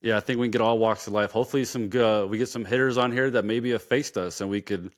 [0.00, 1.32] Yeah, I think we can get all walks of life.
[1.32, 4.48] Hopefully, some uh, we get some hitters on here that maybe have faced us, and
[4.48, 4.92] we could.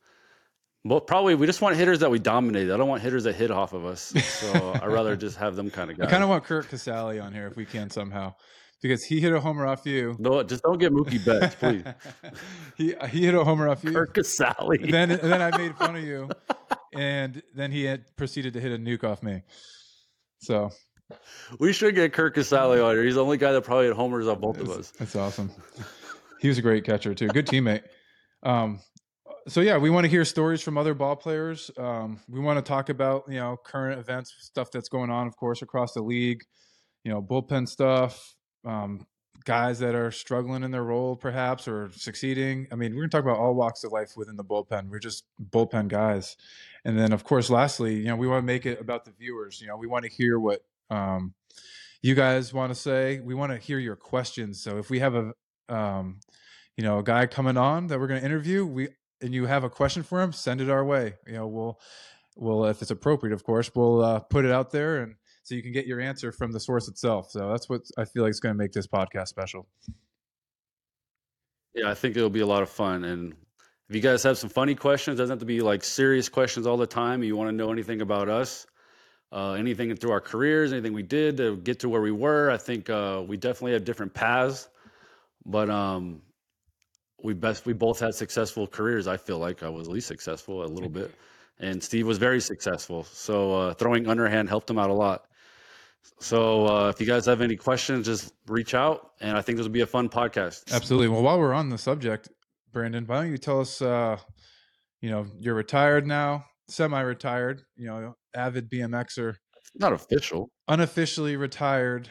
[0.85, 2.71] Well, probably we just want hitters that we dominate.
[2.71, 4.15] I don't want hitters that hit off of us.
[4.25, 6.09] So I'd rather just have them kind of guys.
[6.09, 8.35] I kind of want Curt Casali on here if we can somehow,
[8.83, 10.17] because he hit a homer off you.
[10.19, 11.85] No, just don't get Mookie Betts, please.
[12.77, 13.93] he he hit a homer off you.
[13.93, 14.91] Curt Casali.
[14.91, 16.29] Then and then I made fun of you,
[16.95, 19.43] and then he had proceeded to hit a nuke off me.
[20.41, 20.71] So
[21.59, 23.05] we should get Curt Casali on here.
[23.05, 24.91] He's the only guy that probably had homers on both of us.
[24.93, 25.51] That's awesome.
[26.41, 27.29] He was a great catcher too.
[27.29, 27.83] Good teammate.
[28.43, 28.81] Um,
[29.49, 31.71] so yeah, we want to hear stories from other ball players.
[31.77, 35.37] Um, we want to talk about you know current events, stuff that's going on, of
[35.37, 36.45] course, across the league.
[37.05, 38.37] You know, bullpen stuff.
[38.65, 39.07] Um,
[39.45, 42.67] guys that are struggling in their role, perhaps, or succeeding.
[42.71, 44.89] I mean, we're going to talk about all walks of life within the bullpen.
[44.91, 46.37] We're just bullpen guys.
[46.85, 49.61] And then, of course, lastly, you know, we want to make it about the viewers.
[49.61, 51.35] You know, we want to hear what um,
[52.03, 53.21] you guys want to say.
[53.21, 54.63] We want to hear your questions.
[54.63, 55.33] So if we have a,
[55.69, 56.21] um,
[56.77, 58.89] you know, a guy coming on that we're going to interview, we
[59.23, 61.15] and you have a question for him, send it our way.
[61.27, 61.81] You know, we'll
[62.37, 65.63] we'll if it's appropriate, of course, we'll uh, put it out there and so you
[65.63, 67.31] can get your answer from the source itself.
[67.31, 69.67] So that's what I feel like is going to make this podcast special.
[71.75, 73.05] Yeah, I think it'll be a lot of fun.
[73.05, 73.35] And
[73.89, 76.77] if you guys have some funny questions, doesn't have to be like serious questions all
[76.77, 77.23] the time.
[77.23, 78.67] You want to know anything about us,
[79.33, 82.51] uh, anything through our careers, anything we did to get to where we were.
[82.51, 84.69] I think uh, we definitely have different paths,
[85.47, 86.23] but um,
[87.23, 89.07] we best we both had successful careers.
[89.07, 91.15] I feel like I was at least successful a little bit,
[91.59, 93.05] and Steve was very successful.
[93.05, 95.27] So uh, throwing underhand helped him out a lot.
[96.19, 99.67] So uh, if you guys have any questions, just reach out, and I think this
[99.67, 100.73] will be a fun podcast.
[100.73, 101.09] Absolutely.
[101.09, 102.31] Well, while we're on the subject,
[102.73, 103.81] Brandon, why don't you tell us?
[103.81, 104.17] Uh,
[105.01, 107.63] you know, you're retired now, semi-retired.
[107.77, 109.37] You know, avid BMXer.
[109.75, 110.51] Not official.
[110.69, 112.09] Unofficially retired.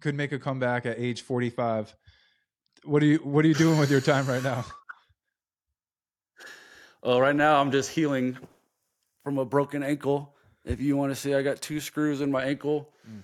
[0.00, 1.94] Could make a comeback at age 45.
[2.84, 4.64] What are you What are you doing with your time right now?
[7.02, 8.38] Well, right now I'm just healing
[9.22, 10.34] from a broken ankle.
[10.64, 12.88] If you want to see, I got two screws in my ankle.
[13.06, 13.22] Mm.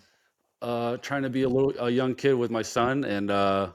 [0.60, 3.70] Uh, trying to be a little a young kid with my son, and uh,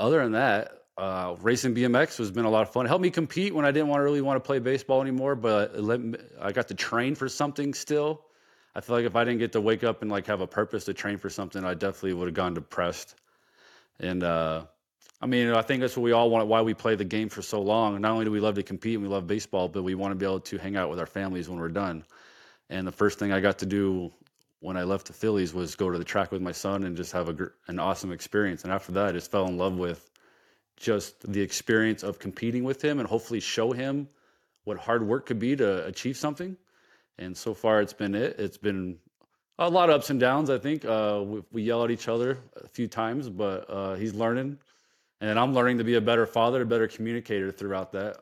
[0.00, 2.86] other than that, uh, racing BMX has been a lot of fun.
[2.86, 5.34] It helped me compete when I didn't want to really want to play baseball anymore,
[5.34, 8.22] but me, I got to train for something still.
[8.76, 10.84] I feel like if I didn't get to wake up and like have a purpose
[10.84, 13.16] to train for something, I definitely would have gone depressed.
[13.98, 14.66] And uh,
[15.20, 16.46] I mean, I think that's what we all want.
[16.48, 18.00] Why we play the game for so long.
[18.00, 20.16] Not only do we love to compete and we love baseball, but we want to
[20.16, 22.04] be able to hang out with our families when we're done.
[22.70, 24.12] And the first thing I got to do
[24.60, 27.12] when I left the Phillies was go to the track with my son and just
[27.12, 28.64] have a, an awesome experience.
[28.64, 30.10] And after that, I just fell in love with
[30.76, 34.08] just the experience of competing with him and hopefully show him
[34.64, 36.56] what hard work could be to achieve something.
[37.18, 38.36] And so far, it's been it.
[38.38, 38.98] It's been
[39.58, 40.50] a lot of ups and downs.
[40.50, 44.14] I think uh, we, we, yell at each other a few times, but uh, he's
[44.14, 44.58] learning,
[45.20, 48.16] and I'm learning to be a better father, a better communicator throughout that.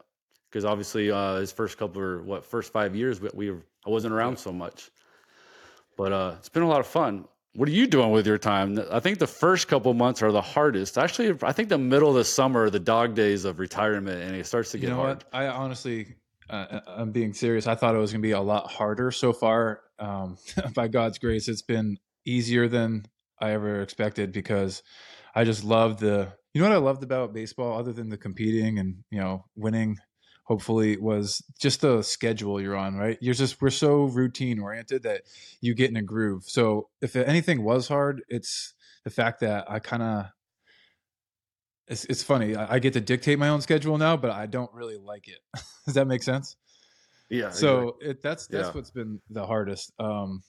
[0.50, 3.50] Because obviously, uh, his first couple or what first five years, we, we
[3.86, 4.90] I wasn't around so much.
[5.96, 7.24] But uh, it's been a lot of fun.
[7.54, 8.80] What are you doing with your time?
[8.90, 10.96] I think the first couple months are the hardest.
[10.96, 14.46] Actually, I think the middle of the summer, the dog days of retirement, and it
[14.46, 15.18] starts to get you know hard.
[15.18, 15.24] What?
[15.34, 16.14] I honestly,
[16.48, 17.66] uh, I'm being serious.
[17.66, 19.80] I thought it was going to be a lot harder so far.
[19.98, 20.38] Um,
[20.74, 23.04] by God's grace, it's been easier than
[23.38, 24.82] I ever expected because
[25.34, 26.32] I just love the.
[26.54, 29.98] You know what I loved about baseball, other than the competing and you know winning
[30.44, 33.18] hopefully was just the schedule you're on right?
[33.20, 35.22] You're just we're so routine oriented that
[35.60, 36.44] you get in a groove.
[36.46, 40.26] So if anything was hard it's the fact that i kind of
[41.88, 44.72] it's, it's funny I, I, get to dictate my own schedule now but i don't
[44.72, 45.38] really like it.
[45.86, 46.56] Does that make sense?
[47.28, 48.72] Yeah so it, that's that's yeah.
[48.72, 50.42] what's been the hardest um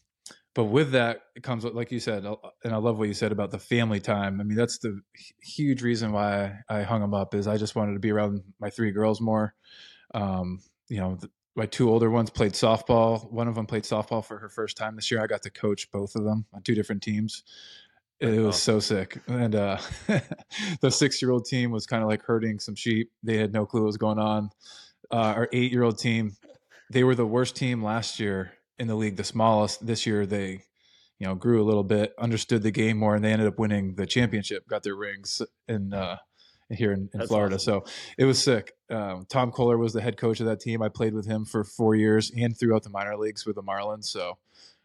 [0.53, 2.25] but with that it comes like you said
[2.63, 4.39] and i love what you said about the family time.
[4.39, 5.01] I mean that's the
[5.41, 8.69] huge reason why i hung them up is i just wanted to be around my
[8.69, 9.53] three girls more.
[10.13, 13.31] Um, you know the, my two older ones played softball.
[13.31, 15.21] One of them played softball for her first time this year.
[15.21, 17.43] I got to coach both of them on two different teams.
[18.19, 19.19] It was so sick.
[19.27, 19.77] And uh,
[20.81, 23.11] the six year old team was kind of like herding some sheep.
[23.21, 24.49] They had no clue what was going on.
[25.11, 26.35] Uh, our eight year old team
[26.93, 29.85] they were the worst team last year in the league, the smallest.
[29.85, 30.63] This year they,
[31.19, 33.95] you know, grew a little bit, understood the game more, and they ended up winning
[33.95, 34.67] the championship.
[34.67, 36.17] Got their rings in uh,
[36.69, 37.55] here in, in Florida.
[37.55, 37.83] Awesome.
[37.85, 38.73] So it was sick.
[38.89, 40.81] Um, Tom Koehler was the head coach of that team.
[40.81, 44.05] I played with him for four years and throughout the minor leagues with the Marlins.
[44.05, 44.37] So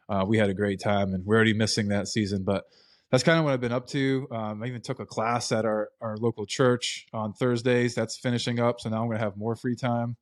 [0.09, 2.65] uh, we had a great time, and we're already missing that season, but.
[3.11, 4.29] That's kind of what I've been up to.
[4.31, 7.95] Um, I even took a class at our, our local church on Thursdays.
[7.95, 8.83] That's finishing up.
[8.83, 10.19] So now I'm going to have more free time.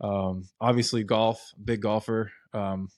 [0.00, 2.32] Um, obviously, golf, big golfer.
[2.54, 2.88] Um,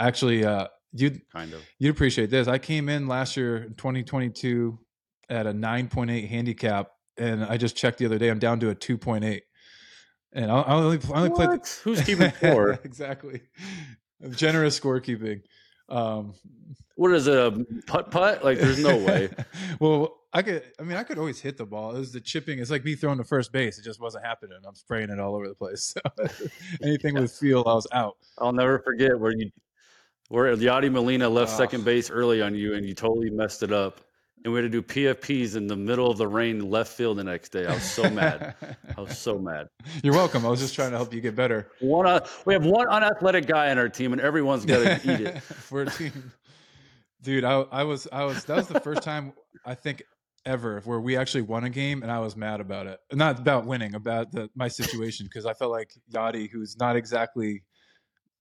[0.00, 2.48] Actually, uh, you'd kind of you'd appreciate this.
[2.48, 4.78] I came in last year, 2022,
[5.28, 8.28] at a 9.8 handicap, and I just checked the other day.
[8.30, 9.40] I'm down to a 2.8,
[10.32, 11.60] and I only I only played.
[11.84, 12.80] Who's keeping four?
[12.84, 13.42] exactly,
[14.30, 15.42] generous scorekeeping.
[15.88, 16.34] Um,
[16.96, 17.36] what is it?
[17.36, 18.44] A putt putt?
[18.44, 19.30] Like, there's no way.
[19.80, 20.62] well, I could.
[20.78, 21.94] I mean, I could always hit the ball.
[21.94, 22.58] It was the chipping.
[22.58, 23.78] It's like me throwing to first base.
[23.78, 24.58] It just wasn't happening.
[24.66, 25.94] I'm spraying it all over the place.
[26.16, 26.46] So
[26.82, 28.16] anything with feel, I was out.
[28.38, 29.50] I'll never forget where you,
[30.30, 31.56] where Yadi Molina left oh.
[31.56, 34.00] second base early on you, and you totally messed it up.
[34.42, 37.24] And we had to do PFPs in the middle of the rain, left field the
[37.24, 37.66] next day.
[37.66, 38.54] I was so mad.
[38.96, 39.68] I was so mad.
[40.02, 40.46] You're welcome.
[40.46, 41.72] I was just trying to help you get better.
[41.80, 45.20] One, uh, we have one unathletic guy on our team, and everyone's got to eat
[45.20, 45.42] it.
[45.70, 46.32] We're a team.
[47.20, 48.44] Dude, I, I was, I was.
[48.44, 49.34] That was the first time
[49.66, 50.04] I think
[50.46, 52.98] ever where we actually won a game and I was mad about it.
[53.12, 57.62] Not about winning, about the, my situation because I felt like Yadi, who's not exactly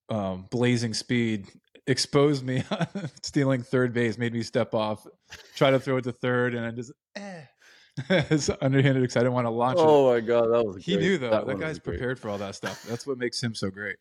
[0.09, 1.47] um, blazing speed,
[1.89, 2.63] exposed me
[3.23, 5.05] stealing third base, made me step off,
[5.55, 7.41] try to throw it to third, and I just eh.
[8.09, 9.85] it's underhanded because I didn't want to launch it.
[9.85, 10.21] oh it.
[10.21, 11.03] my god, that was he great.
[11.03, 11.31] knew though.
[11.31, 12.83] That, that guy's prepared for all that stuff.
[12.83, 13.97] That's what makes him so great.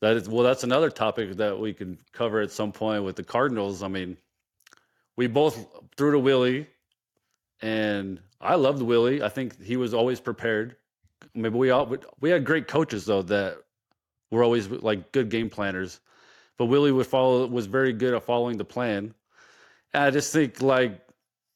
[0.00, 0.44] That is well.
[0.44, 3.82] That's another topic that we can cover at some point with the Cardinals.
[3.82, 4.18] I mean,
[5.16, 5.66] we both
[5.96, 6.66] threw to Willie,
[7.62, 9.22] and I loved Willie.
[9.22, 10.76] I think he was always prepared.
[11.34, 13.58] Maybe we all we had great coaches though that
[14.30, 16.00] were always like good game planners,
[16.58, 19.14] but Willie would follow was very good at following the plan.
[19.94, 21.00] And I just think like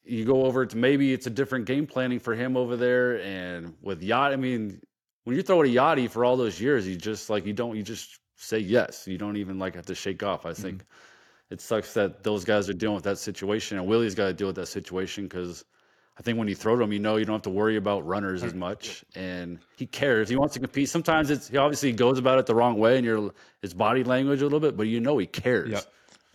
[0.05, 3.75] you go over to maybe it's a different game planning for him over there, and
[3.82, 4.32] with yacht.
[4.32, 4.81] I mean,
[5.25, 7.76] when you throw at a Yadi for all those years, you just like you don't
[7.76, 9.06] you just say yes.
[9.06, 10.46] You don't even like have to shake off.
[10.46, 10.78] I think.
[10.78, 11.06] Mm-hmm
[11.50, 14.46] it sucks that those guys are dealing with that situation, and Willie's got to deal
[14.46, 15.64] with that situation because
[16.19, 18.07] I think when you throw to him, you know you don't have to worry about
[18.07, 20.29] runners as much, and he cares.
[20.29, 20.89] He wants to compete.
[20.89, 24.41] Sometimes it's he obviously goes about it the wrong way, and your his body language
[24.41, 25.71] a little bit, but you know he cares.
[25.71, 25.81] Yeah,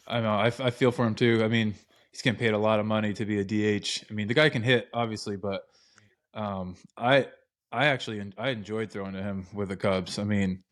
[0.07, 0.33] I know.
[0.33, 1.41] I, I feel for him too.
[1.43, 1.75] I mean,
[2.11, 4.05] he's getting paid a lot of money to be a DH.
[4.09, 5.63] I mean, the guy can hit obviously, but
[6.33, 7.27] um, I
[7.71, 10.17] I actually I enjoyed throwing to him with the Cubs.
[10.17, 10.63] I mean,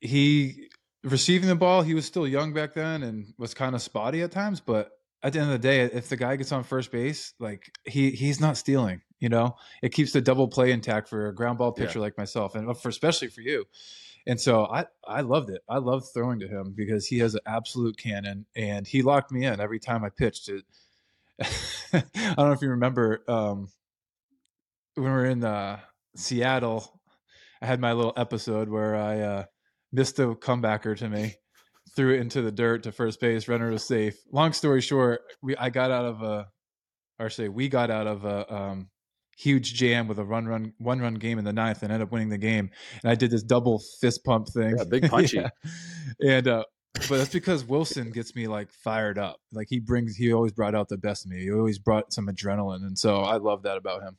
[0.00, 0.68] he
[1.04, 4.32] receiving the ball, he was still young back then and was kind of spotty at
[4.32, 4.60] times.
[4.60, 4.90] But
[5.24, 8.10] at the end of the day, if the guy gets on first base, like he
[8.10, 9.00] he's not stealing.
[9.18, 12.02] You know, it keeps the double play intact for a ground ball pitcher yeah.
[12.02, 13.64] like myself, and for especially for you.
[14.26, 15.62] And so I I loved it.
[15.66, 19.46] I loved throwing to him because he has an absolute cannon, and he locked me
[19.46, 20.64] in every time I pitched it.
[21.92, 23.68] I don't know if you remember um,
[24.94, 25.80] when we were in uh,
[26.16, 27.00] Seattle.
[27.62, 29.44] I had my little episode where I uh,
[29.90, 31.36] missed a comebacker to me,
[31.96, 33.48] threw it into the dirt to first base.
[33.48, 34.16] Runner was safe.
[34.30, 36.48] Long story short, we I got out of a,
[37.18, 38.88] or say we got out of a um,
[39.36, 42.12] huge jam with a run run one run game in the ninth and ended up
[42.12, 42.70] winning the game.
[43.02, 44.74] And I did this double fist pump thing.
[44.76, 45.38] Yeah, big punchy.
[45.38, 45.48] yeah.
[46.20, 46.64] And uh,
[47.08, 49.40] but that's because Willson gets me like fired up.
[49.52, 51.42] Like he brings, he always brought out the best in me.
[51.42, 54.16] He always brought some adrenaline, and so I love that about him.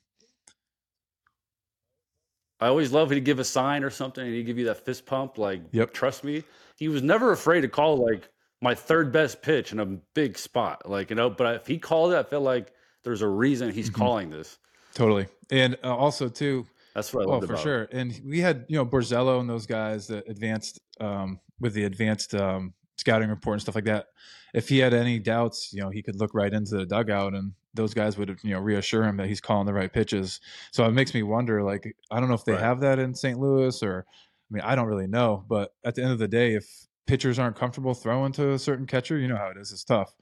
[2.65, 5.05] I always love he'd give a sign or something and he'd give you that fist
[5.05, 5.93] pump, like, yep.
[5.93, 6.43] trust me.
[6.77, 8.27] He was never afraid to call like
[8.59, 10.89] my third best pitch in a big spot.
[10.89, 12.73] Like, you know, but if he called it, I feel like
[13.03, 14.01] there's a reason he's mm-hmm.
[14.01, 14.57] calling this.
[14.95, 15.27] Totally.
[15.51, 16.65] And uh, also, too,
[16.95, 17.43] that's what I love.
[17.43, 17.87] Oh, for sure.
[17.91, 22.33] And we had, you know, Borzello and those guys that advanced um, with the advanced
[22.33, 24.07] um, scouting report and stuff like that.
[24.55, 27.51] If he had any doubts, you know, he could look right into the dugout and
[27.75, 30.39] those guys would you know reassure him that he's calling the right pitches.
[30.71, 31.61] So it makes me wonder.
[31.63, 32.61] Like I don't know if they right.
[32.61, 33.39] have that in St.
[33.39, 35.43] Louis or I mean I don't really know.
[35.47, 36.65] But at the end of the day, if
[37.05, 39.71] pitchers aren't comfortable throwing to a certain catcher, you know how it is.
[39.71, 40.15] It's tough.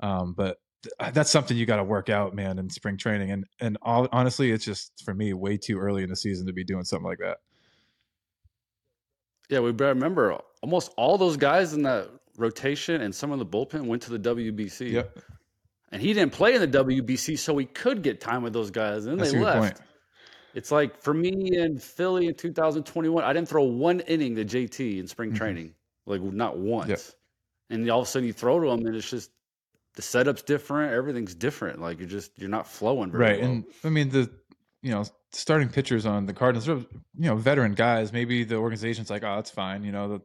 [0.00, 3.30] Um, but th- that's something you got to work out, man, in spring training.
[3.30, 6.52] And and all, honestly, it's just for me way too early in the season to
[6.52, 7.38] be doing something like that.
[9.48, 13.84] Yeah, we remember almost all those guys in that rotation and some of the bullpen
[13.84, 14.92] went to the WBC.
[14.92, 15.18] Yep
[15.92, 19.04] and he didn't play in the WBC, so he could get time with those guys.
[19.04, 19.76] And then That's they left.
[19.76, 19.88] Point.
[20.54, 24.98] It's like for me in Philly in 2021, I didn't throw one inning to JT
[24.98, 25.38] in spring mm-hmm.
[25.38, 25.74] training,
[26.06, 26.88] like not once.
[26.88, 27.00] Yep.
[27.70, 29.30] And all of a sudden you throw to him, and it's just
[29.94, 31.80] the setup's different, everything's different.
[31.80, 33.40] Like you're just you're not flowing right.
[33.40, 33.50] Well.
[33.50, 34.30] And I mean the
[34.82, 38.12] you know starting pitchers on the Cardinals, you know veteran guys.
[38.12, 39.84] Maybe the organization's like, oh, that's fine.
[39.84, 40.20] You know the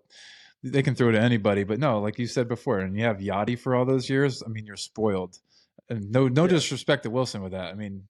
[0.63, 1.63] they can throw to anybody.
[1.63, 4.43] But no, like you said before, and you have Yadi for all those years.
[4.45, 5.39] I mean, you're spoiled.
[5.89, 6.49] And no, no yeah.
[6.49, 7.71] disrespect to Willson with that.
[7.71, 8.03] I mean,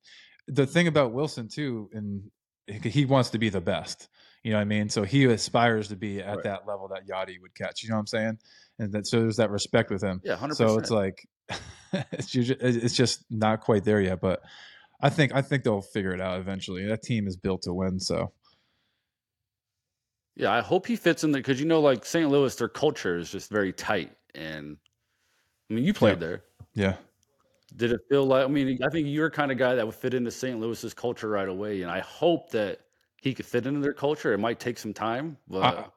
[0.48, 2.31] the thing about Willson too, and
[2.67, 4.10] he wants to be the best.
[4.43, 4.89] You know what I mean?
[4.89, 6.43] So he aspires to be at right.
[6.43, 7.84] that level that Yadi would catch.
[7.84, 8.39] You know what I'm saying?
[8.79, 10.22] And that so there's that respect with him.
[10.24, 10.55] Yeah, 100%.
[10.55, 11.27] So it's like
[12.12, 14.41] it's just, it's just not quite there yet, but
[15.01, 16.86] I think I think they'll figure it out eventually.
[16.86, 18.31] That team is built to win, so.
[20.36, 22.29] Yeah, I hope he fits in there because you know, like St.
[22.29, 24.77] Louis, their culture is just very tight, and
[25.69, 26.27] I mean, you played yeah.
[26.27, 26.43] there.
[26.74, 26.96] Yeah.
[27.77, 28.43] Did it feel like?
[28.43, 30.60] I mean, I think you're kind of guy that would fit into St.
[30.60, 32.79] Louis's culture right away, and I hope that
[33.22, 34.34] he could fit into their culture.
[34.34, 35.88] It might take some time, but uh,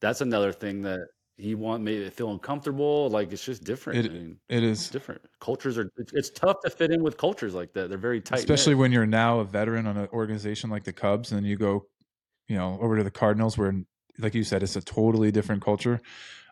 [0.00, 1.00] that's another thing that
[1.38, 3.08] he want made it feel uncomfortable.
[3.08, 4.06] Like it's just different.
[4.06, 5.22] It, I mean, it is different.
[5.40, 5.90] Cultures are.
[5.96, 7.88] It's, it's, tough to fit in with cultures like that.
[7.88, 11.32] They're very tight, especially when you're now a veteran on an organization like the Cubs,
[11.32, 11.86] and you go,
[12.48, 13.72] you know, over to the Cardinals, where,
[14.18, 16.00] like you said, it's a totally different culture.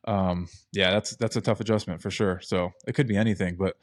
[0.06, 2.40] Um, yeah, that's that's a tough adjustment for sure.
[2.42, 3.76] So it could be anything, but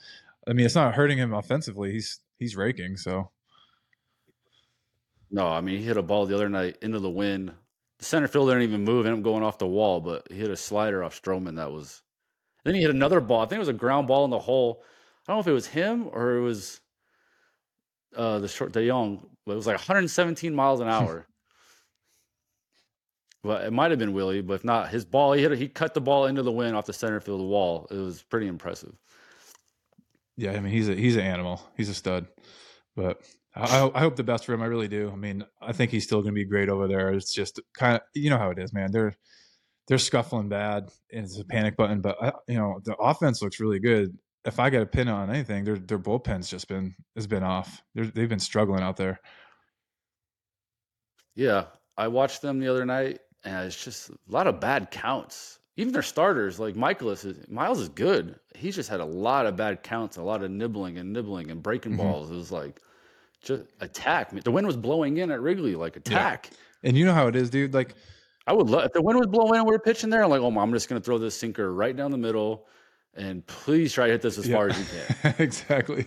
[0.47, 1.91] I mean, it's not hurting him offensively.
[1.91, 2.97] He's he's raking.
[2.97, 3.31] So
[5.29, 7.53] no, I mean, he hit a ball the other night into the wind
[8.01, 10.49] the center fielder didn't even move, ended up going off the wall, but he hit
[10.49, 12.01] a slider off Stroman that was.
[12.65, 13.41] Then he hit another ball.
[13.41, 14.83] I think it was a ground ball in the hole.
[15.27, 16.81] I don't know if it was him or it was
[18.15, 21.27] uh, the short De Jong, but it was like 117 miles an hour.
[23.43, 25.51] but it might have been Willie, but if not, his ball he hit.
[25.57, 27.87] He cut the ball into the wind off the center field wall.
[27.91, 28.95] It was pretty impressive.
[30.37, 31.61] Yeah, I mean he's a he's an animal.
[31.75, 32.27] He's a stud.
[32.95, 33.21] But
[33.55, 34.61] I, I, hope the best for him.
[34.61, 35.09] I really do.
[35.11, 37.09] I mean, I think he's still going to be great over there.
[37.13, 38.91] It's just kind of, you know how it is, man.
[38.91, 39.15] They're
[39.87, 40.89] they're scuffling bad.
[41.11, 44.17] and It's a panic button, but I, you know the offense looks really good.
[44.45, 47.83] If I get a pin on anything, their their bullpen's just been has been off.
[47.93, 49.19] They're, they've been struggling out there.
[51.35, 51.65] Yeah,
[51.97, 55.59] I watched them the other night, and it's just a lot of bad counts.
[55.81, 58.39] Even their starters, like Mikolas, is, Miles is good.
[58.55, 61.63] He's just had a lot of bad counts, a lot of nibbling and nibbling and
[61.63, 62.03] breaking mm-hmm.
[62.03, 62.29] balls.
[62.29, 62.79] It was like
[63.41, 64.29] just attack.
[64.43, 66.49] The wind was blowing in at Wrigley, like attack.
[66.51, 66.89] Yeah.
[66.89, 67.73] And you know how it is, dude.
[67.73, 67.95] Like
[68.45, 70.23] I would love if the wind was blowing and we were pitching there.
[70.23, 72.67] I'm like, oh, I'm just gonna throw this sinker right down the middle,
[73.15, 74.55] and please try to hit this as yeah.
[74.55, 75.35] far as you can.
[75.39, 76.05] exactly.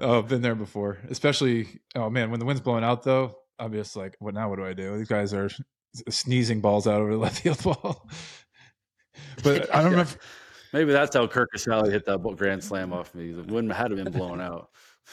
[0.00, 0.98] oh, I've been there before.
[1.10, 4.48] Especially, oh man, when the wind's blowing out though, I'm just like, what now?
[4.48, 4.96] What do I do?
[4.96, 5.50] These guys are
[6.08, 8.08] sneezing balls out over the left field wall.
[9.42, 9.98] But I don't yeah.
[9.98, 10.12] remember.
[10.72, 13.32] Maybe that's how Curt Casali hit that grand slam off me.
[13.32, 14.70] The wind had been blown out.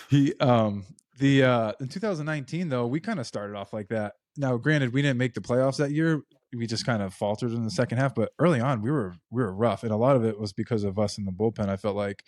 [0.10, 0.86] He um
[1.20, 4.14] the uh in 2019 though, we kind of started off like that.
[4.36, 6.22] Now, granted, we didn't make the playoffs that year.
[6.56, 9.42] We just kind of faltered in the second half, but early on we were we
[9.42, 11.70] were rough, and a lot of it was because of us in the bullpen.
[11.70, 12.24] I felt like,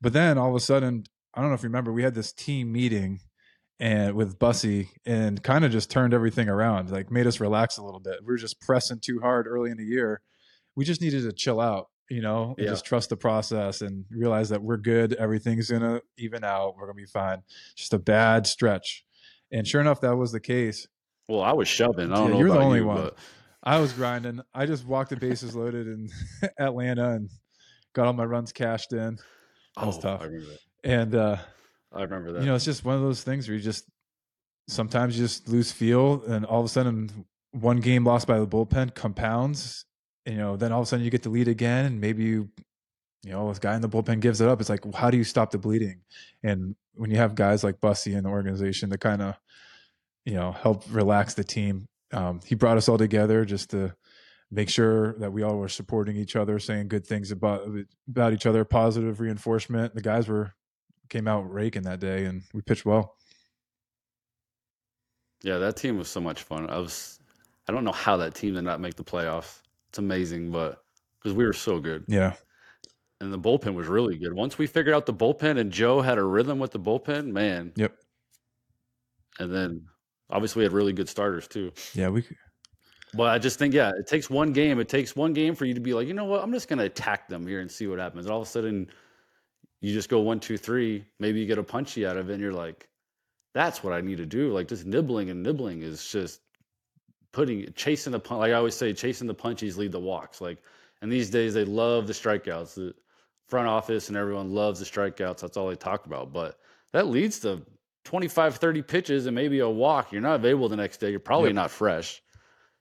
[0.00, 2.32] but then all of a sudden, I don't know if you remember, we had this
[2.32, 3.20] team meeting
[3.80, 7.82] and with Bussy and kind of just turned everything around, like made us relax a
[7.82, 8.20] little bit.
[8.20, 10.20] We were just pressing too hard early in the year.
[10.76, 12.66] We just needed to chill out you know, yeah.
[12.66, 15.14] just trust the process and realize that we're good.
[15.14, 16.76] Everything's gonna even out.
[16.76, 17.42] We're gonna be fine.
[17.76, 19.04] Just a bad stretch.
[19.50, 20.86] And sure enough, that was the case.
[21.28, 22.12] Well, I was shoving.
[22.12, 22.38] I don't yeah, know.
[22.40, 23.02] You're the only you, one.
[23.04, 23.16] But...
[23.62, 24.40] I was grinding.
[24.52, 26.10] I just walked the bases loaded in
[26.58, 27.30] Atlanta and
[27.94, 29.18] got all my runs cashed in.
[29.76, 30.26] That was oh, tough.
[30.82, 31.38] And uh,
[31.90, 32.40] I remember that.
[32.40, 33.88] You know, it's just one of those things where you just
[34.68, 38.46] sometimes you just lose feel, and all of a sudden, one game lost by the
[38.46, 39.86] bullpen compounds,
[40.26, 42.48] you know, then all of a sudden you get to lead again, and maybe you,
[43.22, 44.60] you know, this guy in the bullpen gives it up.
[44.60, 46.00] It's like, how do you stop the bleeding?
[46.42, 49.34] And when you have guys like Bussy in the organization to kind of,
[50.24, 53.94] you know, help relax the team, um, he brought us all together just to
[54.50, 57.68] make sure that we all were supporting each other, saying good things about
[58.08, 59.94] about each other, positive reinforcement.
[59.94, 60.54] The guys were
[61.08, 63.16] came out raking that day, and we pitched well.
[65.42, 66.70] Yeah, that team was so much fun.
[66.70, 67.18] I was,
[67.68, 69.58] I don't know how that team did not make the playoffs
[69.94, 70.82] it's amazing, but
[71.14, 72.04] because we were so good.
[72.08, 72.32] Yeah.
[73.20, 74.32] And the bullpen was really good.
[74.32, 77.70] Once we figured out the bullpen and Joe had a rhythm with the bullpen, man.
[77.76, 77.94] Yep.
[79.38, 79.86] And then
[80.30, 81.70] obviously we had really good starters too.
[81.94, 82.24] Yeah, we
[83.14, 84.80] But I just think, yeah, it takes one game.
[84.80, 86.82] It takes one game for you to be like, you know what, I'm just gonna
[86.82, 88.26] attack them here and see what happens.
[88.26, 88.88] And all of a sudden
[89.80, 92.42] you just go one, two, three, maybe you get a punchy out of it, and
[92.42, 92.88] you're like,
[93.54, 94.52] that's what I need to do.
[94.52, 96.40] Like just nibbling and nibbling is just
[97.34, 98.38] putting chasing the punch.
[98.38, 100.40] Like I always say, chasing the punchies lead the walks.
[100.40, 100.58] Like,
[101.02, 102.76] and these days they love the strikeouts.
[102.76, 102.94] The
[103.48, 105.40] front office and everyone loves the strikeouts.
[105.40, 106.32] That's all they talk about.
[106.32, 106.58] But
[106.92, 107.60] that leads to
[108.04, 110.12] 25, 30 pitches and maybe a walk.
[110.12, 111.10] You're not available the next day.
[111.10, 111.56] You're probably yep.
[111.56, 112.22] not fresh.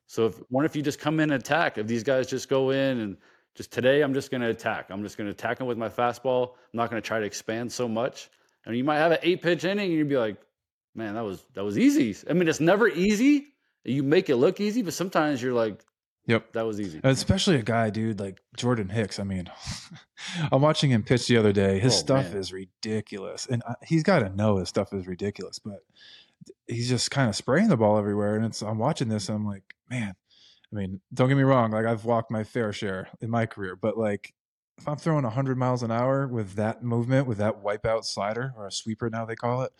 [0.05, 1.77] So if what if you just come in and attack?
[1.77, 3.17] If these guys just go in and
[3.55, 4.87] just today, I'm just going to attack.
[4.91, 6.49] I'm just going to attack them with my fastball.
[6.51, 8.29] I'm not going to try to expand so much.
[8.65, 10.37] And you might have an eight pitch inning, and you'd be like,
[10.95, 13.52] "Man, that was that was easy." I mean, it's never easy,
[13.83, 15.83] you make it look easy, but sometimes you're like,
[16.25, 16.53] Yep.
[16.53, 17.01] That was easy.
[17.03, 19.19] Especially a guy, dude, like Jordan Hicks.
[19.19, 19.51] I mean,
[20.51, 21.79] I'm watching him pitch the other day.
[21.79, 22.37] His oh, stuff man.
[22.37, 23.45] is ridiculous.
[23.45, 25.83] And uh, he's got to know his stuff is ridiculous, but
[26.67, 28.37] he's just kind of spraying the ball everywhere.
[28.37, 30.15] And it's, I'm watching this and I'm like, man,
[30.71, 31.71] I mean, don't get me wrong.
[31.71, 34.33] Like I've walked my fair share in my career, but like
[34.77, 38.67] if I'm throwing 100 miles an hour with that movement, with that wipeout slider or
[38.67, 39.73] a sweeper now they call it,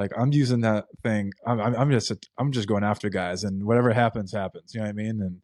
[0.00, 1.30] like I'm using that thing.
[1.46, 4.72] I'm, I'm just I'm just going after guys, and whatever happens, happens.
[4.72, 5.20] You know what I mean?
[5.20, 5.42] And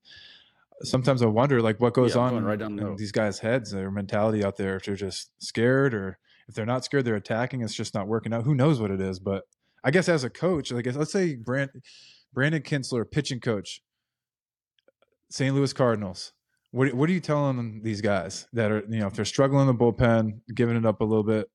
[0.83, 3.91] sometimes I wonder like what goes yeah, on right down in these guys' heads, their
[3.91, 4.77] mentality out there.
[4.77, 7.61] If they're just scared, or if they're not scared, they're attacking.
[7.61, 8.45] It's just not working out.
[8.45, 9.19] Who knows what it is?
[9.19, 9.43] But
[9.85, 11.69] I guess as a coach, like let's say Brand,
[12.33, 13.83] Brandon Kintzler, pitching coach,
[15.31, 15.55] St.
[15.55, 16.33] Louis Cardinals.
[16.71, 19.77] What what are you telling these guys that are you know if they're struggling in
[19.77, 21.51] the bullpen, giving it up a little bit?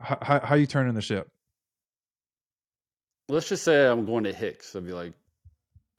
[0.00, 1.28] How how, how you turning the ship?
[3.30, 4.74] Let's just say I'm going to Hicks.
[4.74, 5.12] I'd be like,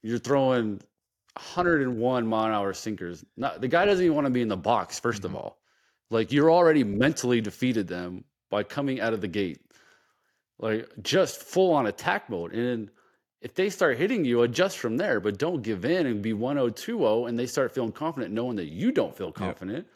[0.03, 0.81] you're throwing
[1.35, 3.23] 101 mile an hour sinkers.
[3.37, 4.99] Not, the guy doesn't even want to be in the box.
[4.99, 5.25] 1st mm-hmm.
[5.25, 5.57] of all,
[6.09, 9.61] like you're already mentally defeated them by coming out of the gate,
[10.59, 12.53] like just full on attack mode.
[12.53, 12.89] And
[13.41, 16.75] if they start hitting you, adjust from there, but don't give in and be 1
[16.75, 19.77] 0 and they start feeling confident knowing that you don't feel confident.
[19.77, 19.87] Yep.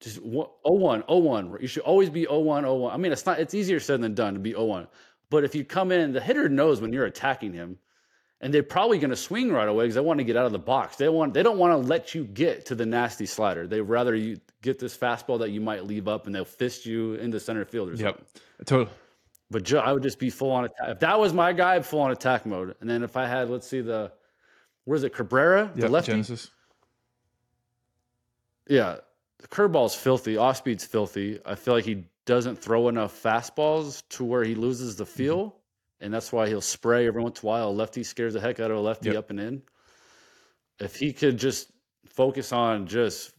[0.00, 1.58] Just 0 1, 1.
[1.60, 2.92] You should always be 0 1, 1.
[2.92, 4.86] I mean, it's not, it's easier said than done to be 0 1.
[5.30, 7.78] But if you come in, the hitter knows when you're attacking him
[8.40, 10.52] and they're probably going to swing right away because they want to get out of
[10.52, 10.96] the box.
[10.96, 13.66] They want they don't want to let you get to the nasty slider.
[13.66, 17.14] They rather you get this fastball that you might leave up, and they'll fist you
[17.14, 18.24] into center field or something.
[18.34, 18.96] Yep, totally.
[19.50, 20.88] But ju- I would just be full on attack.
[20.88, 22.74] If that was my guy, full on attack mode.
[22.80, 24.12] And then if I had, let's see the,
[24.84, 26.12] where's it, Cabrera, the lefty.
[26.12, 26.50] Genesis.
[28.68, 28.96] Yeah,
[29.38, 30.36] the curveball's filthy.
[30.36, 31.38] Off speed's filthy.
[31.46, 35.12] I feel like he doesn't throw enough fastballs to where he loses the mm-hmm.
[35.12, 35.44] feel.
[35.46, 35.56] Mm-hmm
[36.00, 37.68] and that's why he'll spray every once in a while.
[37.68, 39.18] A lefty scares the heck out of a lefty yep.
[39.18, 39.62] up and in.
[40.78, 41.72] If he could just
[42.06, 43.32] focus on just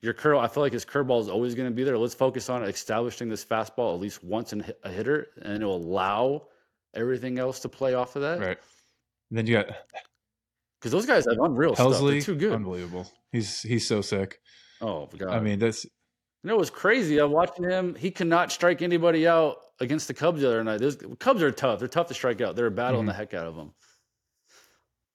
[0.00, 1.98] your curl, I feel like his curveball is always going to be there.
[1.98, 6.46] Let's focus on establishing this fastball at least once in a hitter, and it'll allow
[6.94, 8.40] everything else to play off of that.
[8.40, 8.58] Right.
[9.30, 9.66] And then you got
[10.80, 12.00] because those guys have unreal Helsley, stuff.
[12.02, 12.52] They're too good.
[12.52, 13.10] Unbelievable.
[13.32, 14.40] He's he's so sick.
[14.80, 15.30] Oh god.
[15.30, 15.84] I mean, that's.
[16.46, 17.18] You know, it was crazy.
[17.18, 17.96] I'm watching him.
[17.96, 20.78] He cannot strike anybody out against the Cubs the other night.
[20.78, 21.80] Those Cubs are tough.
[21.80, 22.54] They're tough to strike out.
[22.54, 23.08] They're battling mm-hmm.
[23.08, 23.72] the heck out of them.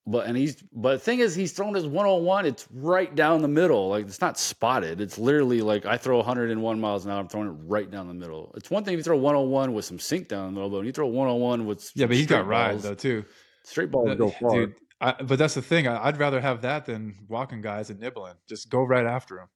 [0.05, 2.45] But and he's but the thing is he's thrown his 101.
[2.45, 3.87] It's right down the middle.
[3.87, 4.99] Like it's not spotted.
[4.99, 7.21] It's literally like I throw 101 miles an hour.
[7.21, 8.53] I'm throwing it right down the middle.
[8.57, 10.85] It's one thing if you throw 101 with some sink down the middle, but when
[10.85, 13.23] you throw 101 with yeah, but he's got rides though too.
[13.63, 14.51] Straight balls go far.
[14.51, 15.87] Dude, I, but that's the thing.
[15.87, 18.35] I, would rather have that than walking guys and nibbling.
[18.49, 19.47] Just go right after them.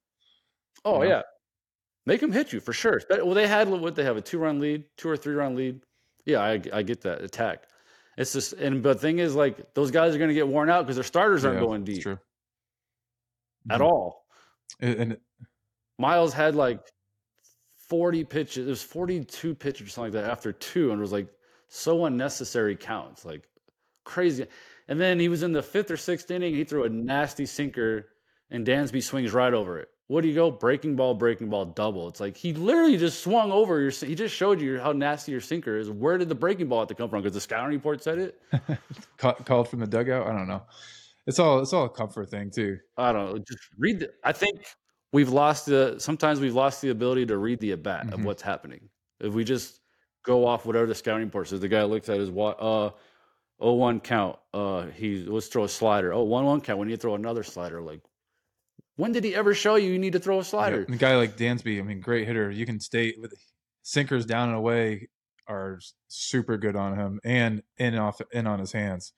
[0.82, 1.16] Oh you know?
[1.16, 1.22] yeah,
[2.06, 3.00] Make them hit you for sure.
[3.10, 5.80] Well, they had what they have a two run lead, two or three run lead.
[6.24, 7.64] Yeah, I, I get that attack.
[8.16, 10.70] It's just and but the thing is like those guys are going to get worn
[10.70, 12.18] out because their starters aren't yeah, going deep true.
[13.68, 13.82] at mm-hmm.
[13.82, 14.24] all.
[14.80, 15.16] And, and,
[15.98, 16.80] Miles had like
[17.88, 18.66] forty pitches.
[18.66, 21.28] It was forty two pitches or something like that after two, and it was like
[21.68, 23.48] so unnecessary counts, like
[24.04, 24.46] crazy.
[24.88, 26.54] And then he was in the fifth or sixth inning.
[26.54, 28.10] He threw a nasty sinker,
[28.50, 29.88] and Dansby swings right over it.
[30.08, 30.52] What do you go?
[30.52, 32.08] Breaking ball, breaking ball, double.
[32.08, 33.90] It's like he literally just swung over your.
[33.90, 35.90] He just showed you how nasty your sinker is.
[35.90, 37.22] Where did the breaking ball have to come from?
[37.22, 38.40] Because the scouting report said it.
[39.18, 40.28] Called from the dugout.
[40.28, 40.62] I don't know.
[41.26, 42.78] It's all it's all a comfort thing too.
[42.96, 43.38] I don't know.
[43.38, 44.00] Just read.
[44.00, 44.60] The, I think
[45.12, 45.96] we've lost the.
[45.98, 48.14] Sometimes we've lost the ability to read the at bat mm-hmm.
[48.14, 48.88] of what's happening.
[49.18, 49.80] If we just
[50.24, 52.62] go off whatever the scouting report says, the guy looks at his what.
[52.62, 52.90] Uh,
[53.58, 54.38] oh one count.
[54.54, 56.12] Uh, he let's throw a slider.
[56.12, 56.78] Oh one one count.
[56.78, 57.82] We need to throw another slider.
[57.82, 58.02] Like
[58.96, 60.84] when did he ever show you you need to throw a slider?
[60.88, 62.50] Yeah, a guy like Dansby, I mean, great hitter.
[62.50, 63.34] You can stay with
[63.82, 65.08] sinkers down and away
[65.48, 65.78] are
[66.08, 69.12] super good on him and in off in on his hands.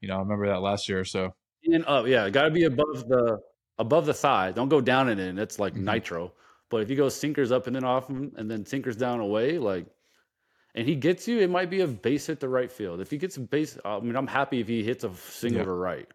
[0.00, 1.00] You know, I remember that last year.
[1.00, 3.38] or So and up, yeah, got to be above the
[3.78, 4.52] above the thigh.
[4.52, 5.38] Don't go down and in.
[5.38, 5.84] It's like mm-hmm.
[5.84, 6.32] nitro.
[6.68, 9.58] But if you go sinkers up and then off him, and then sinkers down away,
[9.58, 9.86] like,
[10.74, 13.00] and he gets you, it might be a base hit the right field.
[13.00, 15.64] If he gets a base, I mean, I'm happy if he hits a single yeah.
[15.66, 16.08] to right.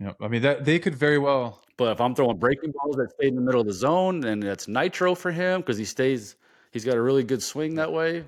[0.00, 3.10] Yeah, I mean that they could very well but if I'm throwing breaking balls that
[3.10, 6.36] stay in the middle of the zone, then that's nitro for him because he stays,
[6.70, 8.24] he's got a really good swing that way.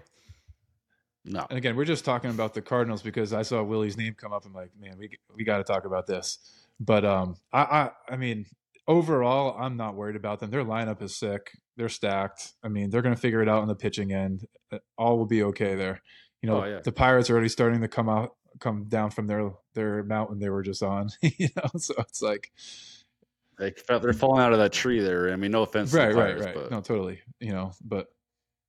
[1.24, 1.46] No.
[1.48, 4.44] And again, we're just talking about the Cardinals because I saw Willie's name come up.
[4.44, 6.38] I'm like, man, we we got to talk about this.
[6.80, 8.46] But um, I, I I mean,
[8.88, 10.50] overall, I'm not worried about them.
[10.50, 11.52] Their lineup is sick.
[11.76, 12.54] They're stacked.
[12.62, 14.46] I mean, they're going to figure it out on the pitching end.
[14.72, 16.02] Uh, all will be okay there.
[16.42, 16.80] You know, oh, yeah.
[16.82, 20.50] the Pirates are already starting to come out, come down from their their mountain they
[20.50, 21.10] were just on.
[21.22, 22.52] you know, so it's like
[23.58, 25.32] they they're falling out of that tree there.
[25.32, 25.92] I mean, no offense.
[25.92, 26.54] Right, players, right, right.
[26.54, 27.20] But no, totally.
[27.40, 28.08] You know, but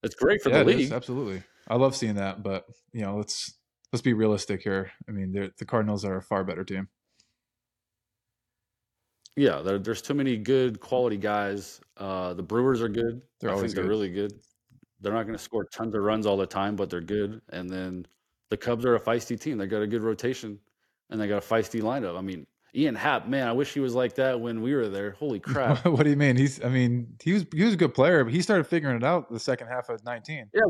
[0.04, 0.92] it's great for yeah, the league.
[0.92, 2.44] absolutely, I love seeing that.
[2.44, 3.54] But you know, let's
[3.92, 4.92] let's be realistic here.
[5.08, 6.90] I mean, the Cardinals are a far better team.
[9.38, 11.82] Yeah, there, there's too many good quality guys.
[11.98, 13.22] Uh, the Brewers are good.
[13.40, 14.34] They're I always think they're really good.
[15.02, 17.42] They're not going to score tons of runs all the time, but they're good.
[17.50, 18.08] And then
[18.50, 19.58] the Cubs are a feisty team.
[19.58, 20.60] They got a good rotation,
[21.10, 22.18] and they got a feisty lineup.
[22.18, 25.12] I mean, Ian Happ, man, I wish he was like that when we were there.
[25.12, 25.86] Holy crap!
[25.86, 26.36] what do you mean?
[26.36, 29.04] He's, I mean, he was he was a good player, but he started figuring it
[29.04, 30.50] out the second half of nineteen.
[30.54, 30.62] Yeah,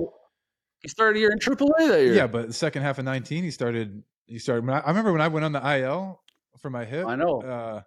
[0.82, 2.14] he started a year in AAA that year.
[2.14, 4.04] Yeah, but the second half of nineteen, he started.
[4.28, 4.70] He started.
[4.70, 6.22] I, I, remember when I went on the IL
[6.60, 7.08] for my hip.
[7.08, 7.42] I know.
[7.42, 7.82] Uh,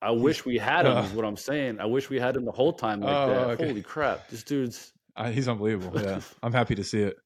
[0.00, 0.96] I wish we had him.
[0.96, 1.80] Uh, is what I'm saying.
[1.80, 3.36] I wish we had him the whole time like uh, that.
[3.50, 3.66] Okay.
[3.68, 4.28] Holy crap!
[4.28, 4.92] This dude's.
[5.16, 6.00] Uh, he's unbelievable.
[6.00, 7.16] Yeah, I'm happy to see it.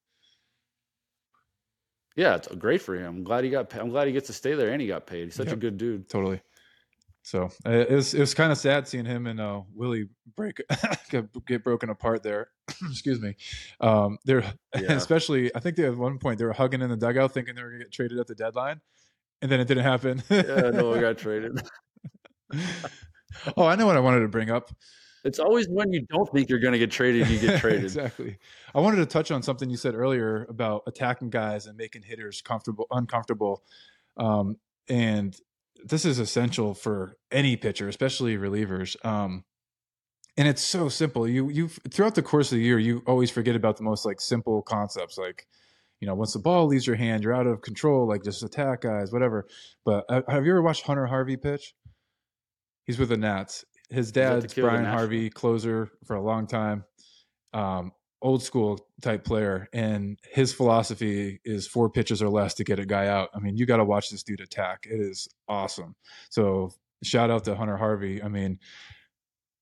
[2.17, 3.07] Yeah, it's great for him.
[3.19, 3.75] I'm glad he got.
[3.75, 5.25] I'm glad he gets to stay there and he got paid.
[5.25, 5.57] He's such Yep.
[5.57, 6.09] a good dude.
[6.09, 6.41] Totally.
[7.25, 10.61] So uh, it was it was kind of sad seeing him and uh, Willie break
[11.11, 12.49] get, get broken apart there.
[12.91, 13.37] Excuse me.
[13.81, 14.41] Um, they're
[14.75, 14.93] Yeah.
[14.95, 17.63] especially I think they at one point they were hugging in the dugout thinking they
[17.63, 18.81] were gonna get traded at the deadline,
[19.41, 20.23] and then it didn't happen.
[20.29, 21.63] Yeah, no, I got traded.
[23.57, 24.71] oh, I know what I wanted to bring up.
[25.25, 27.85] It's always when you don't think you're going to get traded, you get traded.
[27.85, 28.39] exactly.
[28.75, 32.41] I wanted to touch on something you said earlier about attacking guys and making hitters
[32.41, 33.63] comfortable, uncomfortable.
[34.17, 34.57] Um,
[34.89, 35.37] and
[35.85, 38.97] this is essential for any pitcher, especially relievers.
[39.05, 39.45] Um,
[40.37, 41.29] and it's so simple.
[41.29, 44.21] You you throughout the course of the year, you always forget about the most like
[44.21, 45.47] simple concepts, like
[46.01, 48.09] you know, once the ball leaves your hand, you're out of control.
[48.09, 49.47] Like just attack guys, whatever.
[49.85, 51.75] But uh, have you ever watched Hunter Harvey pitch?
[52.85, 53.65] He's with the Nats.
[53.93, 54.85] His dad's kid with the Bryan?
[54.85, 56.85] Harvey, closer for a long time,
[57.53, 62.79] um, old school type player, and his philosophy is four pitches or less to get
[62.79, 63.29] a guy out.
[63.35, 64.87] I mean, you got to watch this dude attack.
[64.91, 65.95] It is awesome.
[66.31, 68.23] So shout out to Hunter Harvey.
[68.23, 68.59] I mean,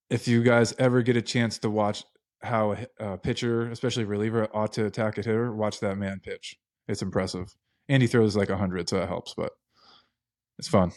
[0.09, 2.03] if you guys ever get a chance to watch
[2.41, 6.57] how a, a pitcher, especially reliever, ought to attack a hitter, watch that man pitch.
[6.87, 7.55] It's impressive.
[7.89, 9.51] And he throws like 100, so that helps, but
[10.57, 10.91] it's fun.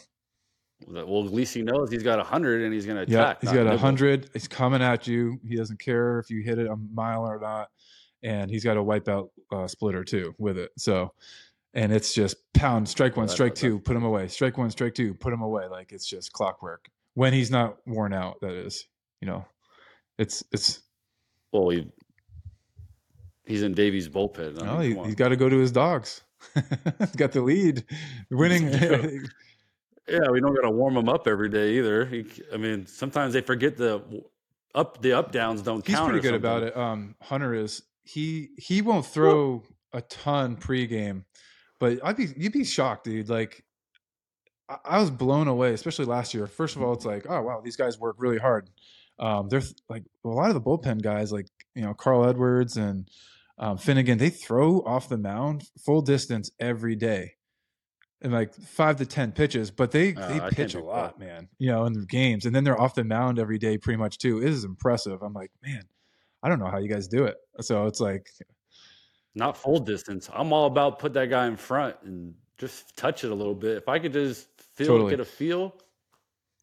[0.87, 3.37] Well, at least he knows he's got a hundred and he's going to attack.
[3.41, 4.29] Yeah, he's got a hundred.
[4.33, 5.39] He's coming at you.
[5.47, 7.69] He doesn't care if you hit it a mile or not,
[8.23, 10.71] and he's got a wipeout uh, splitter too with it.
[10.77, 11.13] So,
[11.73, 14.27] and it's just pound, strike one, strike two, put him away.
[14.27, 15.67] Strike one, strike two, put him away.
[15.67, 16.89] Like it's just clockwork.
[17.13, 18.85] When he's not worn out, that is.
[19.21, 19.45] You know,
[20.17, 20.81] it's it's.
[21.53, 21.89] Well, he,
[23.45, 24.61] he's in Davey's bullpen.
[24.61, 26.21] I mean, he, he's got to go to his dogs.
[26.53, 27.85] he's got the lead,
[28.29, 29.25] winning.
[30.07, 32.05] Yeah, we don't got to warm him up every day either.
[32.05, 34.01] He, I mean, sometimes they forget the
[34.75, 36.11] up the up downs don't He's count.
[36.11, 36.75] pretty or good about it.
[36.77, 39.63] Um, Hunter is he he won't throw
[39.93, 41.23] a ton pregame,
[41.79, 43.29] but I'd be you'd be shocked, dude.
[43.29, 43.63] Like
[44.69, 46.45] I, I was blown away, especially last year.
[46.45, 48.69] First of all, it's like, oh wow, these guys work really hard.
[49.17, 52.77] Um, they're th- like a lot of the bullpen guys, like you know Carl Edwards
[52.77, 53.09] and
[53.57, 57.35] um, Finnegan, they throw off the mound full distance every day.
[58.25, 61.47] And like five to ten pitches, but they Uh, they pitch a lot, man.
[61.59, 64.17] You know, in the games, and then they're off the mound every day, pretty much
[64.17, 64.41] too.
[64.41, 65.21] It is impressive.
[65.21, 65.83] I'm like, man,
[66.41, 67.37] I don't know how you guys do it.
[67.61, 68.31] So it's like,
[69.35, 70.27] Not full distance.
[70.33, 73.77] I'm all about put that guy in front and just touch it a little bit.
[73.77, 75.11] If I could just feel Totally.
[75.11, 75.75] get a feel,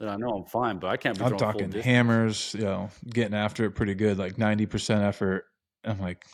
[0.00, 0.78] then I know I'm fine.
[0.78, 4.34] But I can't be I'm talking hammers, you know, getting after it pretty good, like
[4.34, 5.44] 90% effort.
[5.84, 6.24] I'm like,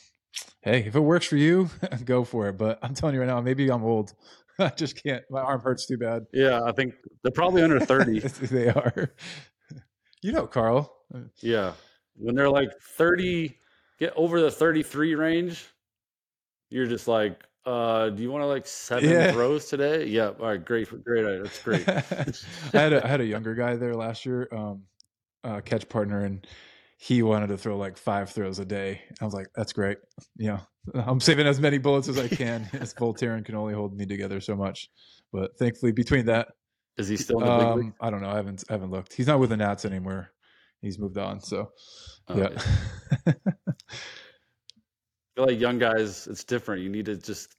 [0.62, 1.68] hey, if it works for you,
[2.06, 2.54] go for it.
[2.56, 4.14] But I'm telling you right now, maybe I'm old.
[4.60, 5.22] I just can't.
[5.30, 6.26] My arm hurts too bad.
[6.32, 8.20] Yeah, I think they're probably under 30.
[8.46, 9.12] they are.
[10.20, 10.92] You know, Carl.
[11.40, 11.74] yeah,
[12.16, 13.56] when they're like 30,
[14.00, 15.64] get over the 33 range,
[16.70, 19.30] you're just like, uh, do you want to like seven Yeah.
[19.30, 20.06] throws today?
[20.06, 20.30] Yeah.
[20.40, 21.22] All right, great, great.
[21.40, 21.88] That's great.
[21.88, 22.02] I
[22.72, 24.82] had a, I had a younger guy there last year, um,
[25.44, 26.44] uh, catch partner, and
[26.96, 29.02] he wanted to throw like five throws a day.
[29.20, 29.98] I was like, "That's great."
[30.36, 30.60] You know,
[31.06, 32.68] I'm saving as many bullets as I can.
[32.80, 34.90] as Voltaren can only hold me together so much,
[35.32, 36.48] but thankfully, between that,
[36.96, 38.30] Is he still in the big um, I don't know.
[38.30, 39.12] I haven't I haven't looked.
[39.14, 40.30] He's not with the Nats anymore.
[40.80, 41.40] He's moved on.
[41.40, 41.70] So
[42.28, 42.48] Oh, yeah.
[43.26, 43.32] I
[45.34, 46.82] feel like young guys, it's different.
[46.82, 47.54] You need to just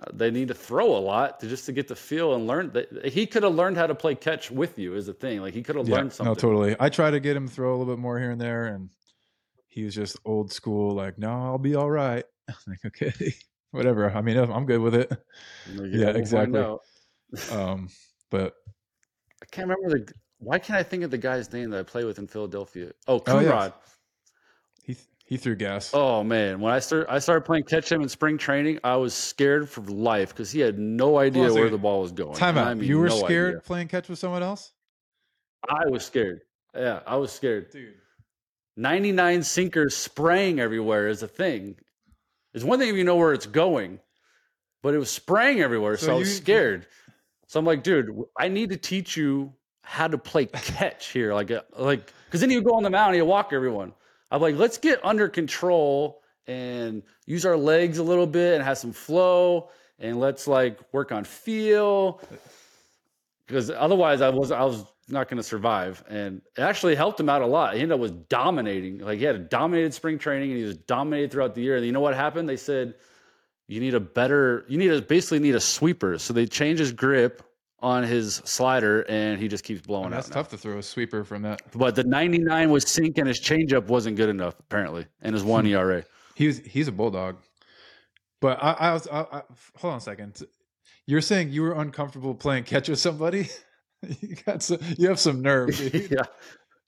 [0.00, 2.72] uh, they need to throw a lot to just to get the feel and learn.
[2.72, 4.94] That he could have learned how to play catch with you.
[4.94, 5.40] Is the thing.
[5.40, 6.30] Like he could have yeah, learned something.
[6.30, 6.76] no, totally.
[6.78, 8.90] I try to get him to throw a little bit more here and there, and
[9.78, 10.92] he was just old school.
[10.94, 12.24] Like, no, I'll be all right.
[12.48, 13.32] I'm like, okay,
[13.70, 14.10] whatever.
[14.10, 15.08] I mean, I'm good with it.
[15.10, 16.64] Like, Yeah, we'll exactly.
[17.52, 17.88] Um,
[18.30, 18.54] but
[19.40, 20.12] I can't remember the.
[20.40, 22.92] Why can't I think of the guy's name that I play with in Philadelphia?
[23.06, 23.50] Oh, Oh, yeah.
[23.50, 23.72] Coonrod.
[24.82, 25.90] he he threw gas.
[25.94, 29.14] Oh man, when I start I started playing catch him in spring training, I was
[29.14, 32.34] scared for life because he had no idea where the ball was going.
[32.34, 32.66] Time out.
[32.68, 33.60] I mean, you were no scared idea.
[33.62, 34.72] playing catch with someone else,
[35.68, 36.40] I was scared.
[36.74, 37.70] Yeah, I was scared.
[37.70, 37.94] dude.
[38.78, 41.74] 99 sinkers spraying everywhere is a thing.
[42.54, 43.98] It's one thing if you know where it's going,
[44.82, 46.86] but it was spraying everywhere, so, So I was you- scared.
[47.48, 48.06] So I'm like, dude,
[48.38, 52.50] I need to teach you how to play catch here, like, uh, like, because then
[52.50, 53.92] you go on the mound and you walk everyone.
[54.30, 58.78] I'm like, let's get under control and use our legs a little bit and have
[58.78, 62.20] some flow, and let's like work on feel
[63.46, 66.02] because otherwise I was I was not going to survive.
[66.08, 67.74] And it actually helped him out a lot.
[67.74, 68.98] He ended up was dominating.
[68.98, 71.76] Like he had a dominated spring training and he was dominated throughout the year.
[71.76, 72.48] And you know what happened?
[72.48, 72.94] They said
[73.68, 76.18] you need a better, you need to basically need a sweeper.
[76.18, 77.42] So they changed his grip
[77.80, 80.10] on his slider, and he just keeps blowing out.
[80.10, 80.34] that's now.
[80.34, 81.62] tough to throw a sweeper from that.
[81.74, 85.66] But the 99 was sink, and his changeup wasn't good enough apparently, and his one
[85.68, 86.04] ERA.
[86.34, 87.36] He's he's a bulldog.
[88.40, 89.42] But I, I was I, I,
[89.76, 90.42] hold on a second.
[91.06, 93.48] You're saying you were uncomfortable playing catch with somebody?
[94.20, 95.78] you got some, you have some nerve,
[96.10, 96.22] yeah,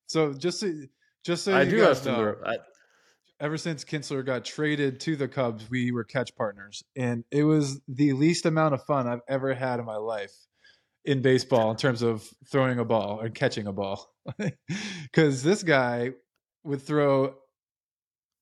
[0.07, 0.73] So just so,
[1.25, 2.13] just so I you do guys have some.
[2.15, 2.39] know, nerve.
[2.45, 2.57] I,
[3.41, 7.81] ever since Kintzler got traded to the Cubs, we were catch partners, and it was
[7.89, 10.33] the least amount of fun I've ever had in my life
[11.05, 14.13] in baseball in terms of throwing a ball or catching a ball.
[15.05, 16.11] Because this guy
[16.63, 17.35] would throw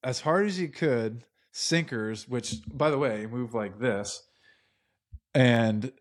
[0.02, 4.22] as hard as he could sinkers, which, by the way, move like this.
[5.35, 5.92] And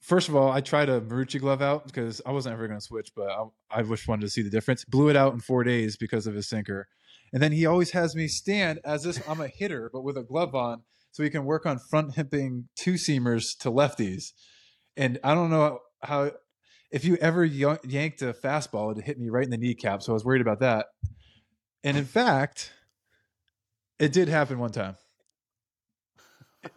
[0.00, 2.84] first of all, I tried a Marucci glove out because I wasn't ever going to
[2.84, 4.84] switch, but I, I just wanted to see the difference.
[4.84, 6.88] Blew it out in four days because of his sinker.
[7.32, 10.22] And then he always has me stand as if I'm a hitter, but with a
[10.22, 10.82] glove on,
[11.12, 14.32] so he can work on front hipping two seamers to lefties.
[14.96, 16.32] And I don't know how,
[16.90, 20.02] if you ever yanked a fastball, it hit me right in the kneecap.
[20.02, 20.86] So I was worried about that.
[21.82, 22.72] And in fact,
[23.98, 24.96] it did happen one time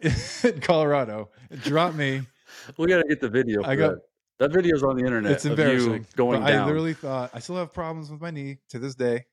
[0.00, 1.30] in Colorado.
[1.50, 2.22] It dropped me.
[2.78, 3.62] we got to get the video.
[3.62, 3.94] For I got-
[4.38, 4.50] that.
[4.50, 5.32] that video's on the internet.
[5.32, 6.06] It's of embarrassing.
[6.16, 6.50] Going down.
[6.50, 9.24] I literally thought I still have problems with my knee to this day.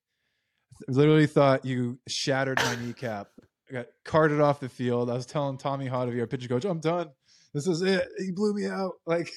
[0.88, 3.27] I literally thought you shattered my kneecap.
[3.69, 5.10] I got carted off the field.
[5.10, 7.10] I was telling Tommy Hottovy, our pitcher coach, I'm done.
[7.53, 8.07] This is it.
[8.17, 8.93] He blew me out.
[9.05, 9.29] Like,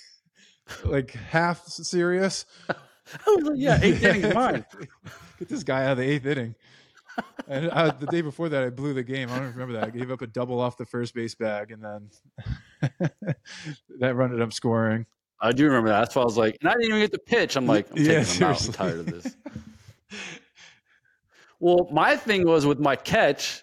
[0.85, 2.47] like half serious.
[2.69, 2.75] I
[3.27, 4.65] was like, yeah, eighth inning's mine.
[5.39, 6.55] Get this guy out of the eighth inning.
[7.47, 9.31] And I, the day before that, I blew the game.
[9.31, 9.85] I don't remember that.
[9.85, 12.11] I gave up a double off the first base bag, and then
[13.99, 15.07] that ended up scoring.
[15.41, 16.01] I do remember that.
[16.01, 17.57] That's why I was like, and I didn't even get the pitch.
[17.57, 18.25] I'm like, I'm Yeah.
[18.41, 19.37] I'm tired of this.
[21.61, 23.63] Well, my thing was with my catch.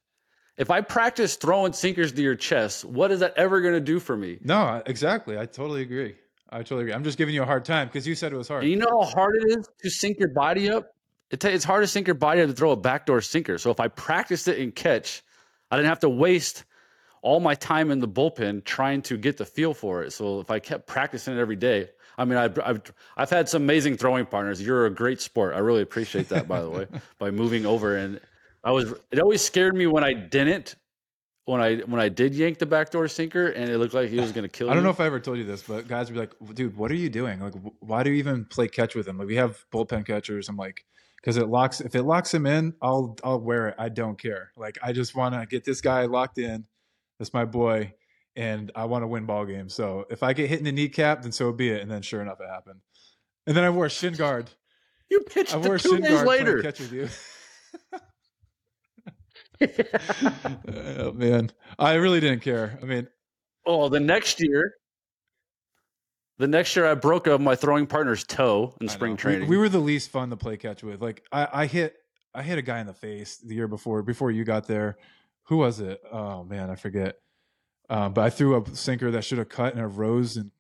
[0.58, 4.00] If I practice throwing sinkers to your chest, what is that ever going to do
[4.00, 4.38] for me?
[4.44, 5.38] No, exactly.
[5.38, 6.16] I totally agree.
[6.50, 6.94] I totally agree.
[6.94, 8.64] I'm just giving you a hard time because you said it was hard.
[8.64, 10.88] And you know how hard it is to sink your body up?
[11.32, 13.58] It ta- it's hard to sink your body to throw a backdoor sinker.
[13.58, 15.24] So if I practiced it in catch,
[15.72, 16.66] I didn't have to waste
[17.22, 20.12] all my time in the bullpen trying to get the feel for it.
[20.12, 22.82] So if I kept practicing it every day, I mean, I've, I've,
[23.16, 24.62] I've had some amazing throwing partners.
[24.62, 25.56] You're a great sport.
[25.56, 26.88] I really appreciate that, by the way,
[27.20, 27.96] by moving over.
[27.96, 28.20] And
[28.64, 30.76] I was, it always scared me when I didn't,
[31.46, 34.32] when I, when I did yank the backdoor sinker and it looked like he was
[34.32, 34.72] going to kill me.
[34.72, 34.88] I don't you.
[34.88, 36.96] know if I ever told you this, but guys would be like, "Dude, what are
[36.96, 37.40] you doing?
[37.40, 39.18] Like, why do you even play catch with him?
[39.18, 40.50] Like, we have bullpen catchers.
[40.50, 40.86] I'm like,
[41.22, 41.82] because it locks.
[41.82, 43.76] If it locks him in, I'll I'll wear it.
[43.78, 44.52] I don't care.
[44.58, 46.66] Like, I just want to get this guy locked in.
[47.20, 47.94] That's my boy,
[48.36, 49.74] and I want to win ball games.
[49.74, 51.82] So if I get hit in the kneecap, then so be it.
[51.82, 52.82] And then sure enough, it happened.
[53.48, 54.50] And then I wore a shin guard.
[55.10, 56.62] you pitched I wore a two shin days guard later.
[56.62, 57.10] catch with you.
[60.98, 62.80] oh man, I really didn't care.
[62.82, 63.08] I mean,
[63.66, 64.74] Oh, the next year,
[66.42, 69.18] the next year I broke up my throwing partner's toe in I spring know.
[69.18, 69.48] Training.
[69.48, 71.02] We, were the least fun to play catch with.
[71.02, 71.96] Like I, I hit
[72.34, 74.98] I hit a guy in the face the year before before you got there.
[75.46, 76.02] Who was it?
[76.12, 77.16] Oh man, I forget.
[77.90, 80.52] Um, but I threw a sinker that should have cut and it rose and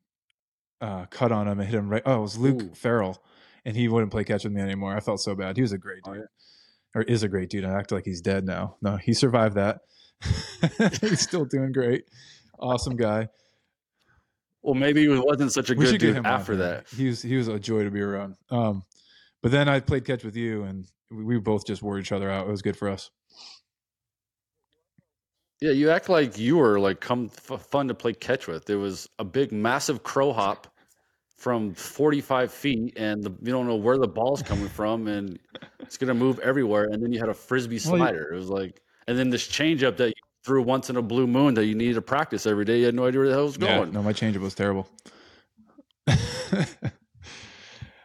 [0.81, 2.03] uh, cut on him and hit him right.
[2.05, 2.75] Oh, it was Luke Ooh.
[2.75, 3.23] Farrell,
[3.65, 4.95] and he wouldn't play catch with me anymore.
[4.95, 5.55] I felt so bad.
[5.55, 6.99] He was a great Oh, dude, yeah.
[6.99, 7.65] or is a great dude.
[7.65, 8.75] I act like he's dead now.
[8.81, 9.79] No, he survived that.
[11.01, 12.03] he's still doing great.
[12.59, 13.29] Awesome guy.
[14.63, 16.87] Well, maybe he wasn't such a we good dude on after that.
[16.95, 18.35] He was he was a joy to be around.
[18.49, 18.83] Um,
[19.41, 22.29] but then I played catch with you, and we, we both just wore each other
[22.29, 22.47] out.
[22.47, 23.09] It was good for us.
[25.61, 28.65] Yeah, you act like you were like come f- fun to play catch with.
[28.65, 30.67] There was a big, massive crow hop
[31.37, 35.39] from 45 feet, and the, you don't know where the ball's coming from, and
[35.79, 36.85] it's gonna move everywhere.
[36.91, 38.33] And then you had a frisbee Well, you- slider.
[38.33, 40.13] It was like, and then this changeup that you
[40.43, 42.79] threw once in a blue moon that you needed to practice every day.
[42.79, 43.91] You had no idea where the hell was Yeah, going.
[43.93, 44.87] no, my changeup was terrible.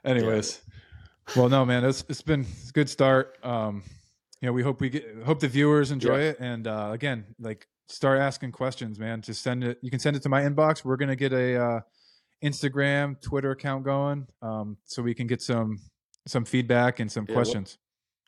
[0.04, 0.60] Anyways,
[1.34, 3.38] well, no, man, it's it's been it's a good start.
[3.42, 3.82] Um,
[4.40, 7.66] you know, we hope we get hope the viewers enjoy it, and uh, again, like
[7.88, 9.20] start asking questions, man.
[9.22, 9.78] Just send it.
[9.82, 10.84] You can send it to my inbox.
[10.84, 11.80] We're gonna get a uh,
[12.44, 15.78] Instagram, Twitter account going, um, so we can get some
[16.28, 17.78] some feedback and some Yeah, what- questions.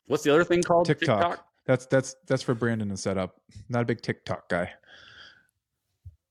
[0.07, 0.87] What's the other thing called?
[0.87, 1.45] TikTok.
[1.69, 3.35] That's that's that's for Brandon to set up.
[3.69, 4.71] Not a big TikTok guy.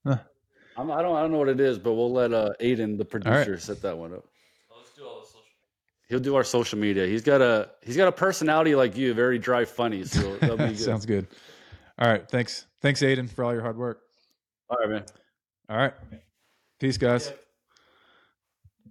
[0.04, 0.18] I'm,
[0.76, 1.14] I don't.
[1.16, 3.08] I don't know what it is, but we'll let uh, Aiden, the right.
[3.08, 4.24] producer, set that one up.
[6.08, 7.06] He'll do our social media.
[7.06, 10.02] He's got a he's got a personality like you, very dry, funny.
[10.02, 10.80] So that'll be good.
[10.80, 11.28] Sounds good.
[12.00, 12.28] All right.
[12.28, 12.66] Thanks.
[12.82, 14.00] Thanks, Aiden, for all your hard work.
[14.68, 15.04] All right, man.
[15.68, 15.94] All right.
[16.80, 17.32] Peace, guys.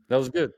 [0.08, 0.54] That was good.